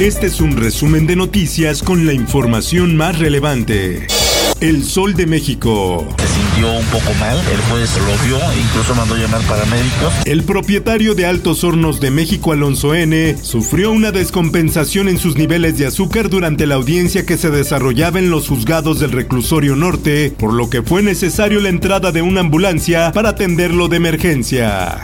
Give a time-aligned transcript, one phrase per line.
[0.00, 4.06] Este es un resumen de noticias con la información más relevante.
[4.58, 6.08] El Sol de México.
[6.16, 10.14] Se sintió un poco mal, el juez lo vio, incluso mandó llamar paramédicos.
[10.24, 15.76] El propietario de Altos Hornos de México, Alonso N., sufrió una descompensación en sus niveles
[15.76, 20.54] de azúcar durante la audiencia que se desarrollaba en los juzgados del reclusorio norte, por
[20.54, 25.02] lo que fue necesario la entrada de una ambulancia para atenderlo de emergencia.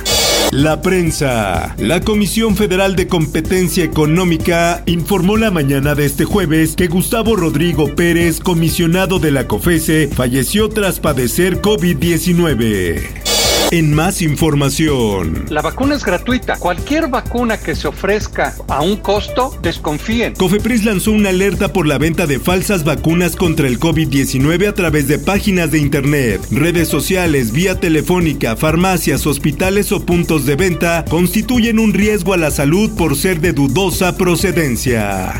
[0.53, 1.75] La prensa.
[1.79, 7.95] La Comisión Federal de Competencia Económica informó la mañana de este jueves que Gustavo Rodrigo
[7.95, 13.26] Pérez, comisionado de la COFESE, falleció tras padecer COVID-19.
[13.73, 15.45] En más información.
[15.49, 16.57] La vacuna es gratuita.
[16.57, 20.35] Cualquier vacuna que se ofrezca a un costo, desconfíen.
[20.35, 25.09] Cofepris lanzó una alerta por la venta de falsas vacunas contra el COVID-19 a través
[25.09, 31.81] de páginas de internet, redes sociales, vía telefónica, farmacias, hospitales o puntos de venta constituyen
[31.81, 35.35] un riesgo a la salud por ser de dudosa procedencia.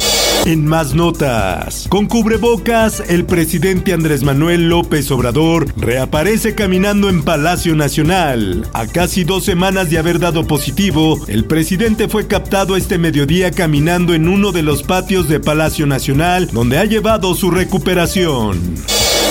[0.47, 7.75] En más notas, con cubrebocas, el presidente Andrés Manuel López Obrador reaparece caminando en Palacio
[7.75, 8.65] Nacional.
[8.73, 14.15] A casi dos semanas de haber dado positivo, el presidente fue captado este mediodía caminando
[14.15, 18.77] en uno de los patios de Palacio Nacional, donde ha llevado su recuperación.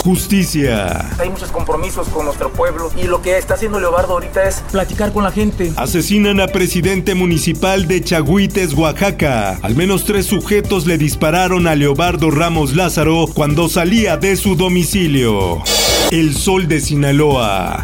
[0.05, 1.09] Justicia.
[1.17, 5.11] Hay muchos compromisos con nuestro pueblo y lo que está haciendo Leobardo ahorita es platicar
[5.11, 5.73] con la gente.
[5.77, 9.57] Asesinan a presidente municipal de Chagüites, Oaxaca.
[9.63, 15.63] Al menos tres sujetos le dispararon a Leobardo Ramos Lázaro cuando salía de su domicilio.
[16.11, 17.83] El sol de Sinaloa.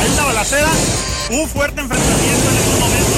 [0.00, 0.70] Ahí está balacera.
[1.30, 3.13] Un fuerte enfrentamiento en estos momentos.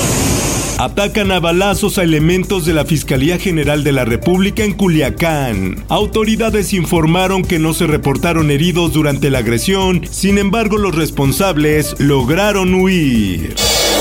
[0.79, 5.83] Atacan a balazos a elementos de la Fiscalía General de la República en Culiacán.
[5.89, 12.75] Autoridades informaron que no se reportaron heridos durante la agresión, sin embargo los responsables lograron
[12.75, 13.55] huir.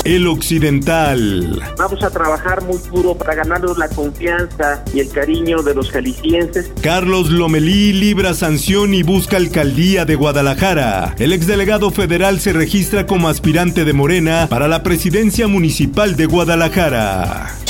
[0.06, 1.60] El Occidental.
[1.76, 6.70] Vamos a trabajar muy duro para ganarnos la confianza y el cariño de los jaliscienses.
[6.80, 11.16] Carlos Lomelí libra sanción y busca alcaldía de Guadalajara.
[11.18, 17.65] El exdelegado federal se registra como aspirante de Morena para la presidencia municipal de Guadalajara.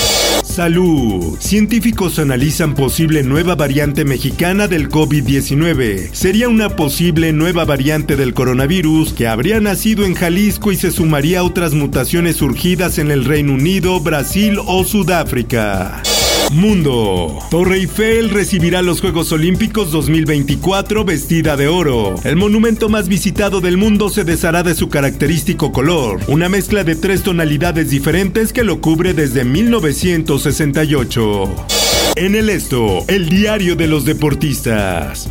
[0.56, 1.36] Salud.
[1.38, 6.14] Científicos analizan posible nueva variante mexicana del COVID-19.
[6.14, 11.40] Sería una posible nueva variante del coronavirus que habría nacido en Jalisco y se sumaría
[11.40, 16.00] a otras mutaciones surgidas en el Reino Unido, Brasil o Sudáfrica.
[16.52, 17.38] Mundo.
[17.50, 22.14] Torre Eiffel recibirá los Juegos Olímpicos 2024 vestida de oro.
[22.24, 26.96] El monumento más visitado del mundo se deshará de su característico color, una mezcla de
[26.96, 31.75] tres tonalidades diferentes que lo cubre desde 1968.
[32.16, 35.28] En el esto, el diario de los deportistas.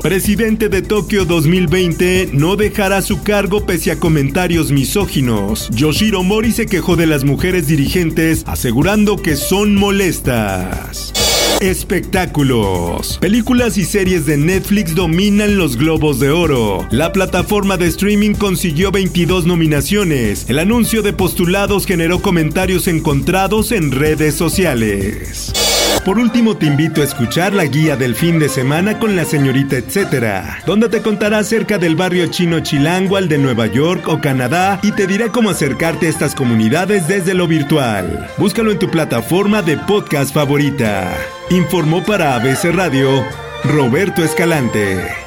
[0.00, 5.68] Presidente de Tokio 2020 no dejará su cargo pese a comentarios misóginos.
[5.72, 11.12] Yoshiro Mori se quejó de las mujeres dirigentes asegurando que son molestas.
[11.60, 13.16] Espectáculos.
[13.18, 16.86] Películas y series de Netflix dominan los globos de oro.
[16.90, 20.50] La plataforma de streaming consiguió 22 nominaciones.
[20.50, 25.75] El anuncio de postulados generó comentarios encontrados en redes sociales.
[26.04, 29.74] Por último, te invito a escuchar la guía del fin de semana con la señorita
[29.76, 34.78] etcétera, donde te contará acerca del barrio chino chilango al de Nueva York o Canadá
[34.84, 38.30] y te dirá cómo acercarte a estas comunidades desde lo virtual.
[38.38, 41.12] Búscalo en tu plataforma de podcast favorita.
[41.50, 43.24] Informó para ABC Radio
[43.64, 45.26] Roberto Escalante.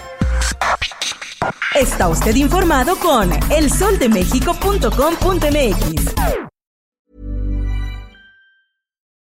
[1.75, 6.38] Está usted informado con elsoldemexico.com.mx.